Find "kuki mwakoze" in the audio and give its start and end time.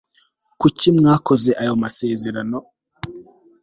0.59-1.49